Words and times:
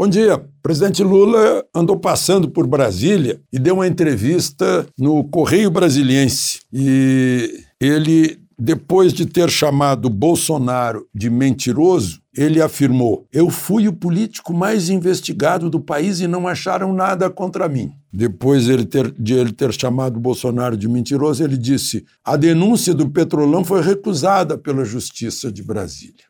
Bom 0.00 0.08
dia. 0.08 0.36
O 0.36 0.62
presidente 0.62 1.02
Lula 1.02 1.62
andou 1.74 1.94
passando 1.94 2.48
por 2.48 2.66
Brasília 2.66 3.38
e 3.52 3.58
deu 3.58 3.74
uma 3.74 3.86
entrevista 3.86 4.86
no 4.98 5.22
Correio 5.24 5.70
Brasiliense. 5.70 6.60
E 6.72 7.66
ele, 7.78 8.40
depois 8.58 9.12
de 9.12 9.26
ter 9.26 9.50
chamado 9.50 10.08
Bolsonaro 10.08 11.06
de 11.14 11.28
mentiroso, 11.28 12.22
ele 12.34 12.62
afirmou: 12.62 13.26
Eu 13.30 13.50
fui 13.50 13.88
o 13.88 13.92
político 13.92 14.54
mais 14.54 14.88
investigado 14.88 15.68
do 15.68 15.78
país 15.78 16.20
e 16.20 16.26
não 16.26 16.48
acharam 16.48 16.94
nada 16.94 17.28
contra 17.28 17.68
mim. 17.68 17.92
Depois 18.10 18.70
ele 18.70 18.86
ter, 18.86 19.12
de 19.12 19.34
ele 19.34 19.52
ter 19.52 19.70
chamado 19.74 20.18
Bolsonaro 20.18 20.78
de 20.78 20.88
mentiroso, 20.88 21.44
ele 21.44 21.58
disse: 21.58 22.06
A 22.24 22.38
denúncia 22.38 22.94
do 22.94 23.10
Petrolão 23.10 23.62
foi 23.62 23.82
recusada 23.82 24.56
pela 24.56 24.82
Justiça 24.82 25.52
de 25.52 25.62
Brasília. 25.62 26.24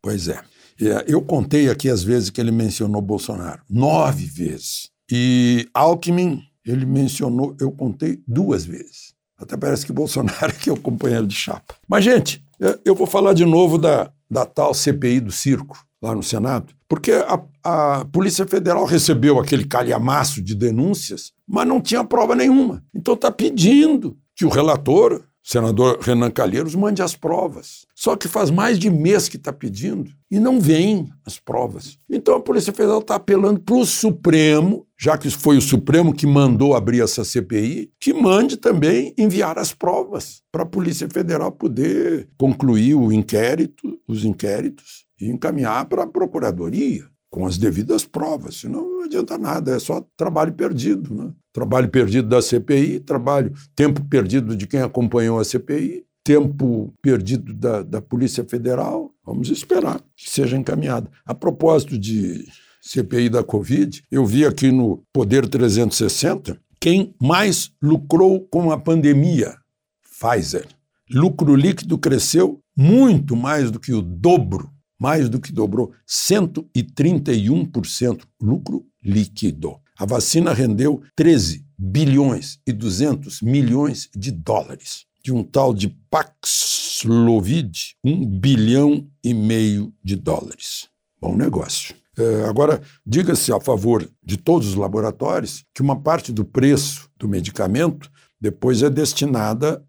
Pois 0.00 0.28
é. 0.28 0.38
Eu 1.06 1.22
contei 1.22 1.68
aqui 1.68 1.88
as 1.88 2.02
vezes 2.02 2.30
que 2.30 2.40
ele 2.40 2.52
mencionou 2.52 3.02
Bolsonaro. 3.02 3.62
Nove 3.68 4.26
vezes. 4.26 4.90
E 5.10 5.68
Alckmin, 5.74 6.42
ele 6.64 6.86
mencionou, 6.86 7.56
eu 7.60 7.72
contei 7.72 8.20
duas 8.26 8.64
vezes. 8.64 9.14
Até 9.38 9.56
parece 9.56 9.86
que 9.86 9.92
Bolsonaro 9.92 10.52
é 10.66 10.68
é 10.68 10.72
o 10.72 10.76
companheiro 10.76 11.26
de 11.26 11.34
chapa. 11.34 11.74
Mas, 11.88 12.04
gente, 12.04 12.42
eu 12.84 12.94
vou 12.94 13.06
falar 13.06 13.32
de 13.32 13.44
novo 13.44 13.78
da, 13.78 14.10
da 14.30 14.44
tal 14.44 14.74
CPI 14.74 15.20
do 15.20 15.32
circo 15.32 15.78
lá 16.00 16.14
no 16.14 16.22
Senado, 16.22 16.72
porque 16.88 17.12
a, 17.12 17.40
a 17.64 18.04
Polícia 18.04 18.46
Federal 18.46 18.84
recebeu 18.84 19.38
aquele 19.38 19.64
calhamaço 19.64 20.40
de 20.40 20.54
denúncias, 20.54 21.32
mas 21.46 21.66
não 21.66 21.80
tinha 21.80 22.04
prova 22.04 22.36
nenhuma. 22.36 22.84
Então 22.94 23.14
está 23.14 23.32
pedindo 23.32 24.16
que 24.36 24.44
o 24.44 24.48
relator 24.48 25.24
senador 25.48 25.98
Renan 26.02 26.30
Calheiros 26.30 26.74
mande 26.74 27.00
as 27.00 27.16
provas. 27.16 27.86
Só 27.94 28.14
que 28.14 28.28
faz 28.28 28.50
mais 28.50 28.78
de 28.78 28.90
mês 28.90 29.30
que 29.30 29.38
está 29.38 29.50
pedindo 29.50 30.10
e 30.30 30.38
não 30.38 30.60
vem 30.60 31.08
as 31.24 31.38
provas. 31.38 31.98
Então 32.10 32.34
a 32.34 32.40
Polícia 32.40 32.70
Federal 32.70 32.98
está 32.98 33.14
apelando 33.14 33.58
para 33.58 33.76
o 33.76 33.86
Supremo, 33.86 34.86
já 35.00 35.16
que 35.16 35.30
foi 35.30 35.56
o 35.56 35.62
Supremo 35.62 36.12
que 36.12 36.26
mandou 36.26 36.76
abrir 36.76 37.00
essa 37.00 37.24
CPI, 37.24 37.90
que 37.98 38.12
mande 38.12 38.58
também 38.58 39.14
enviar 39.16 39.58
as 39.58 39.72
provas 39.72 40.42
para 40.52 40.64
a 40.64 40.66
Polícia 40.66 41.08
Federal 41.08 41.50
poder 41.50 42.28
concluir 42.36 42.94
o 42.94 43.10
inquérito, 43.10 43.98
os 44.06 44.26
inquéritos 44.26 45.06
e 45.18 45.30
encaminhar 45.30 45.86
para 45.86 46.02
a 46.02 46.06
Procuradoria 46.06 47.06
com 47.30 47.46
as 47.46 47.56
devidas 47.56 48.04
provas, 48.04 48.56
senão 48.56 48.82
não 48.82 49.04
adianta 49.04 49.36
nada, 49.38 49.76
é 49.76 49.78
só 49.78 50.04
trabalho 50.16 50.52
perdido. 50.52 51.14
Né? 51.14 51.32
Trabalho 51.58 51.88
perdido 51.88 52.28
da 52.28 52.40
CPI, 52.40 53.00
trabalho, 53.00 53.52
tempo 53.74 54.04
perdido 54.04 54.56
de 54.56 54.64
quem 54.64 54.80
acompanhou 54.80 55.40
a 55.40 55.44
CPI, 55.44 56.04
tempo 56.22 56.94
perdido 57.02 57.52
da, 57.52 57.82
da 57.82 58.00
Polícia 58.00 58.44
Federal. 58.44 59.12
Vamos 59.26 59.50
esperar 59.50 60.00
que 60.14 60.30
seja 60.30 60.56
encaminhado. 60.56 61.10
A 61.26 61.34
propósito 61.34 61.98
de 61.98 62.46
CPI 62.80 63.28
da 63.28 63.42
Covid, 63.42 64.04
eu 64.08 64.24
vi 64.24 64.46
aqui 64.46 64.70
no 64.70 65.02
Poder 65.12 65.48
360 65.48 66.56
quem 66.78 67.12
mais 67.20 67.72
lucrou 67.82 68.42
com 68.42 68.70
a 68.70 68.78
pandemia: 68.78 69.56
Pfizer. 70.00 70.68
Lucro 71.10 71.56
líquido 71.56 71.98
cresceu 71.98 72.60
muito 72.76 73.34
mais 73.34 73.72
do 73.72 73.80
que 73.80 73.92
o 73.92 74.00
dobro 74.00 74.70
mais 74.98 75.28
do 75.28 75.38
que 75.40 75.52
dobrou, 75.52 75.92
131% 76.06 78.22
lucro 78.40 78.86
líquido. 79.02 79.76
A 79.98 80.06
vacina 80.06 80.52
rendeu 80.52 81.02
13 81.16 81.66
bilhões 81.76 82.60
e 82.64 82.72
200 82.72 83.42
milhões 83.42 84.08
de 84.14 84.30
dólares. 84.30 85.06
De 85.24 85.32
um 85.32 85.42
tal 85.42 85.74
de 85.74 85.88
Paxlovid, 86.08 87.96
um 88.04 88.24
bilhão 88.24 89.10
e 89.24 89.34
meio 89.34 89.92
de 90.02 90.14
dólares. 90.14 90.88
Bom 91.20 91.36
negócio. 91.36 91.96
É, 92.16 92.44
agora, 92.48 92.80
diga-se 93.04 93.52
a 93.52 93.60
favor 93.60 94.08
de 94.24 94.36
todos 94.36 94.68
os 94.68 94.74
laboratórios 94.76 95.64
que 95.74 95.82
uma 95.82 96.00
parte 96.00 96.32
do 96.32 96.44
preço 96.44 97.10
do 97.18 97.28
medicamento 97.28 98.08
depois 98.40 98.84
é 98.84 98.90
destinada 98.90 99.84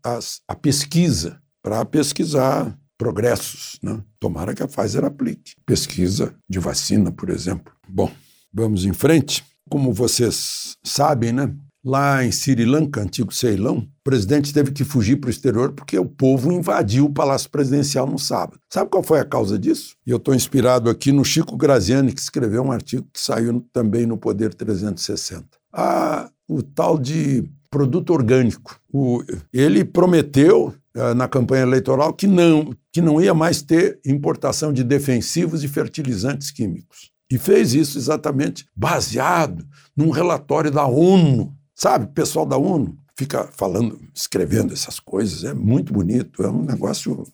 à 0.48 0.56
pesquisa, 0.56 1.40
para 1.62 1.86
pesquisar 1.86 2.76
progressos. 2.98 3.78
Né? 3.84 4.04
Tomara 4.20 4.56
que 4.56 4.64
a 4.64 4.68
Pfizer 4.68 5.06
aplique. 5.06 5.54
Pesquisa 5.68 6.34
de 6.50 6.58
vacina, 6.58 7.12
por 7.12 7.30
exemplo. 7.30 7.72
Bom, 7.88 8.12
vamos 8.52 8.86
em 8.86 8.94
frente. 8.94 9.44
Como 9.70 9.94
vocês 9.94 10.76
sabem, 10.84 11.32
né? 11.32 11.54
Lá 11.84 12.26
em 12.26 12.32
Sri 12.32 12.66
Lanka, 12.66 13.02
antigo 13.02 13.34
Ceilão, 13.34 13.78
o 13.78 13.88
presidente 14.04 14.54
teve 14.54 14.72
que 14.72 14.84
fugir 14.84 15.16
para 15.16 15.30
o 15.30 15.32
exterior 15.32 15.72
porque 15.72 15.98
o 15.98 16.06
povo 16.06 16.52
invadiu 16.52 17.06
o 17.06 17.14
Palácio 17.14 17.50
Presidencial 17.50 18.06
no 18.06 18.20
sábado. 18.20 18.60
Sabe 18.70 18.90
qual 18.90 19.02
foi 19.02 19.20
a 19.20 19.26
causa 19.26 19.58
disso? 19.58 19.96
E 20.06 20.12
eu 20.12 20.18
estou 20.18 20.36
inspirado 20.36 20.90
aqui 20.90 21.14
no 21.14 21.24
Chico 21.24 21.56
Graziani, 21.56 22.12
que 22.12 22.20
escreveu 22.20 22.64
um 22.64 22.72
artigo 22.72 23.08
que 23.14 23.22
saiu 23.22 23.66
também 23.72 24.06
no 24.06 24.18
Poder 24.18 24.54
360. 24.54 25.46
Ah, 25.72 26.30
o 26.50 26.62
tal 26.62 26.98
de 26.98 27.50
produto 27.70 28.12
orgânico. 28.12 28.80
O, 28.92 29.24
ele 29.54 29.86
prometeu 29.86 30.74
uh, 30.96 31.14
na 31.16 31.28
campanha 31.28 31.64
eleitoral 31.64 32.14
que 32.14 32.28
não, 32.28 32.74
que 32.92 33.02
não 33.02 33.22
ia 33.22 33.34
mais 33.34 33.62
ter 33.62 34.00
importação 34.06 34.74
de 34.74 34.84
defensivos 34.84 35.64
e 35.64 35.68
fertilizantes 35.68 36.52
químicos. 36.52 37.12
E 37.32 37.38
fez 37.38 37.74
isso 37.74 37.98
exatamente 37.98 38.66
baseado 38.76 39.66
num 39.96 40.10
relatório 40.10 40.72
da 40.72 40.86
ONU. 40.86 41.54
Sabe, 41.76 42.08
pessoal 42.08 42.46
da 42.46 42.58
ONU 42.58 42.98
fica 43.20 43.50
falando, 43.52 44.00
escrevendo 44.16 44.72
essas 44.72 44.98
coisas, 44.98 45.44
é 45.44 45.54
muito 45.54 45.92
bonito, 45.92 46.42
é 46.42 46.50
um 46.50 46.64
negócio, 46.64 47.28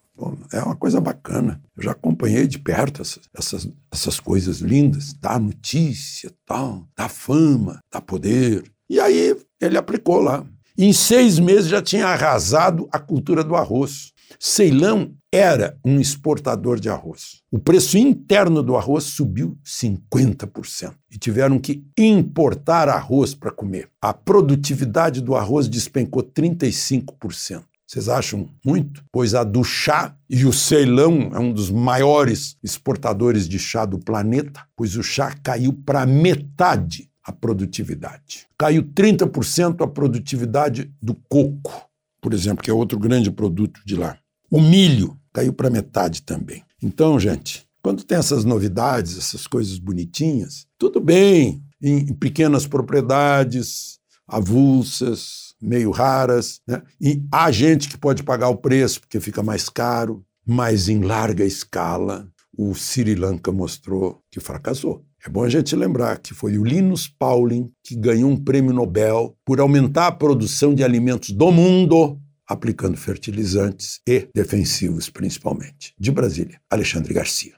é 0.52 0.60
uma 0.60 0.76
coisa 0.76 1.00
bacana. 1.00 1.62
Eu 1.78 1.84
já 1.84 1.92
acompanhei 1.92 2.48
de 2.48 2.58
perto 2.58 3.04
essas, 3.04 3.20
essas, 3.38 3.70
essas 3.92 4.20
coisas 4.20 4.62
lindas, 4.62 5.14
dá 5.14 5.38
notícia, 5.38 6.34
tal, 6.44 6.88
dá 6.98 7.08
fama, 7.08 7.80
dá 7.92 8.02
poder. 8.02 8.64
E 8.90 9.00
aí 9.00 9.40
ele 9.62 9.78
aplicou 9.78 10.20
lá. 10.20 10.44
Em 10.76 10.92
seis 10.92 11.38
meses 11.38 11.70
já 11.70 11.84
tinha 11.84 12.08
arrasado 12.08 12.90
a 12.92 12.98
cultura 12.98 13.44
do 13.44 13.56
arroz. 13.56 14.12
Ceilão 14.40 15.14
era 15.36 15.78
um 15.84 16.00
exportador 16.00 16.80
de 16.80 16.90
arroz. 16.90 17.42
O 17.52 17.60
preço 17.60 17.98
interno 17.98 18.64
do 18.64 18.78
arroz 18.78 19.04
subiu 19.04 19.58
50% 19.66 20.94
e 21.12 21.18
tiveram 21.18 21.60
que 21.60 21.86
importar 21.98 22.88
arroz 22.88 23.36
para 23.36 23.52
comer. 23.52 23.90
A 24.02 24.14
produtividade 24.14 25.20
do 25.20 25.36
arroz 25.36 25.68
despencou 25.68 26.24
35%. 26.24 27.64
Vocês 27.86 28.10
acham 28.10 28.50
muito? 28.66 29.04
Pois 29.12 29.36
a 29.36 29.44
do 29.44 29.64
chá, 29.64 30.16
e 30.30 30.46
o 30.46 30.54
Ceilão 30.54 31.32
é 31.34 31.40
um 31.40 31.54
dos 31.54 31.70
maiores 31.70 32.58
exportadores 32.64 33.48
de 33.48 33.60
chá 33.60 33.86
do 33.86 34.00
planeta, 34.00 34.66
pois 34.76 34.96
o 34.96 35.04
chá 35.04 35.36
caiu 35.44 35.72
para 35.72 36.06
metade 36.06 37.10
a 37.24 37.32
produtividade. 37.32 38.48
Caiu 38.58 38.84
30% 38.84 39.84
a 39.84 39.88
produtividade 39.88 40.92
do 41.02 41.14
coco, 41.30 41.90
por 42.22 42.34
exemplo, 42.34 42.64
que 42.64 42.72
é 42.72 42.74
outro 42.74 42.98
grande 42.98 43.30
produto 43.30 43.82
de 43.86 43.96
lá. 43.96 44.18
O 44.50 44.62
milho 44.62 45.20
caiu 45.36 45.52
para 45.52 45.70
metade 45.70 46.22
também. 46.22 46.64
Então, 46.82 47.20
gente, 47.20 47.68
quando 47.84 48.06
tem 48.06 48.18
essas 48.18 48.46
novidades, 48.46 49.18
essas 49.18 49.46
coisas 49.46 49.78
bonitinhas, 49.78 50.66
tudo 50.80 51.02
bem, 51.02 51.62
em, 51.84 52.14
pequenas 52.14 52.66
propriedades, 52.66 54.00
avulsas, 54.26 55.54
meio 55.62 55.92
raras, 55.92 56.62
né? 56.66 56.82
e 57.02 57.22
há 57.30 57.52
gente 57.52 57.90
que 57.90 57.98
pode 57.98 58.24
pagar 58.24 58.48
o 58.48 58.58
preço 58.58 59.02
porque 59.02 59.20
fica 59.20 59.44
mais 59.44 59.68
caro, 59.68 60.26
mas 60.48 60.88
em 60.88 61.02
larga 61.02 61.44
escala 61.44 62.28
o 62.58 62.74
Sri 62.74 63.14
Lanka 63.16 63.52
mostrou 63.52 64.22
que 64.32 64.40
fracassou. 64.40 65.04
É 65.26 65.30
bom 65.30 65.44
a 65.44 65.50
gente 65.50 65.76
lembrar 65.76 66.20
que 66.20 66.34
foi 66.34 66.58
o 66.58 66.64
Linus 66.64 67.08
Pauling 67.10 67.70
que 67.84 67.96
ganhou 67.96 68.30
um 68.30 68.38
prêmio 68.38 68.72
Nobel 68.72 69.36
por 69.44 69.60
aumentar 69.60 70.08
a 70.08 70.12
produção 70.12 70.74
de 70.74 70.84
alimentos 70.84 71.32
do 71.32 71.52
mundo 71.52 72.22
aplicando 72.48 72.98
fertilizantes 72.98 74.02
e 74.08 74.28
defensivos, 74.34 75.10
principalmente. 75.10 75.94
De 75.98 76.12
Brasília, 76.12 76.60
Alexandre 76.70 77.14
Garcia. 77.14 77.54